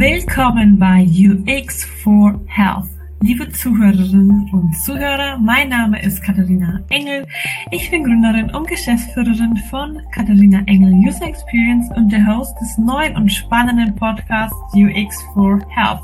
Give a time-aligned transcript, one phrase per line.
[0.00, 2.88] Willkommen bei UX for Health.
[3.22, 7.26] Liebe Zuhörerinnen und Zuhörer, mein Name ist Katharina Engel.
[7.70, 13.14] Ich bin Gründerin und Geschäftsführerin von Katharina Engel User Experience und der Host des neuen
[13.14, 16.00] und spannenden Podcasts UX for Health.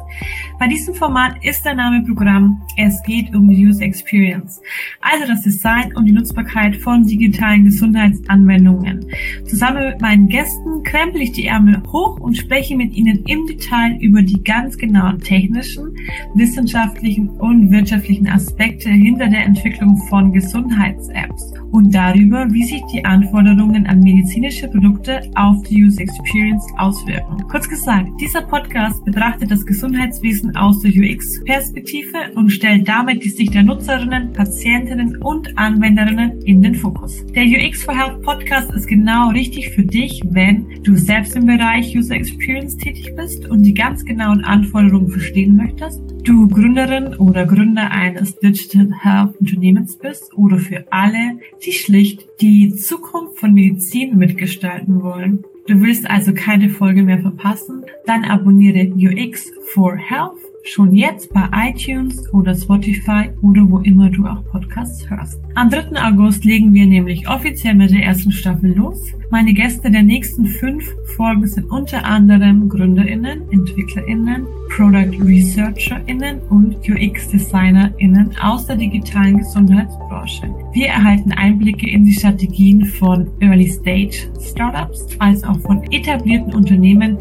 [0.59, 2.61] Bei diesem Format ist der Name Programm.
[2.77, 4.61] Es geht um User Experience,
[5.01, 9.07] also das Design und die Nutzbarkeit von digitalen Gesundheitsanwendungen.
[9.47, 13.99] Zusammen mit meinen Gästen krempel ich die Ärmel hoch und spreche mit ihnen im Detail
[14.01, 15.95] über die ganz genauen technischen,
[16.35, 23.87] wissenschaftlichen und wirtschaftlichen Aspekte hinter der Entwicklung von Gesundheits-Apps und darüber, wie sich die Anforderungen
[23.87, 27.45] an medizinische Produkte auf die User Experience auswirken.
[27.49, 33.55] Kurz gesagt, dieser Podcast betrachtet das Gesundheitswesen aus der UX-Perspektive und stellt damit die Sicht
[33.55, 37.27] der Nutzerinnen, Patientinnen und Anwenderinnen in den Fokus.
[37.35, 41.97] Der UX for Health Podcast ist genau richtig für dich, wenn du selbst im Bereich
[41.97, 47.93] User Experience tätig bist und die ganz genauen Anforderungen verstehen möchtest du Gründerin oder Gründer
[47.93, 55.03] eines Digital Health Unternehmens bist oder für alle, die schlicht die Zukunft von Medizin mitgestalten
[55.03, 55.45] wollen.
[55.69, 57.85] Du willst also keine Folge mehr verpassen?
[58.07, 64.27] Dann abonniere UX for Health schon jetzt bei iTunes oder Spotify oder wo immer du
[64.27, 65.41] auch Podcasts hörst.
[65.55, 65.93] Am 3.
[66.03, 69.13] August legen wir nämlich offiziell mit der ersten Staffel los.
[69.31, 70.85] Meine Gäste der nächsten fünf
[71.17, 74.47] Folgen sind unter anderem GründerInnen, EntwicklerInnen,
[74.77, 80.55] Product ResearcherInnen und UX-DesignerInnen aus der digitalen Gesundheitsbranche.
[80.75, 87.17] Wir erhalten Einblicke in die Strategien von Early-Stage-Startups als auch von etablierten Unternehmen,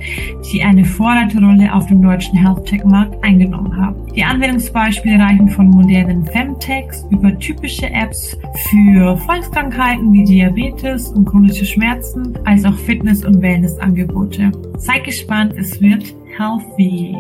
[0.51, 4.05] die eine Vorreiterrolle auf dem deutschen Health-Tech-Markt eingenommen haben.
[4.13, 8.37] Die Anwendungsbeispiele reichen von modernen Femtechs über typische Apps
[8.69, 14.51] für Volkskrankheiten wie Diabetes und chronische Schmerzen, als auch Fitness- und Wellness-Angebote.
[14.77, 17.15] Seid gespannt, es wird healthy.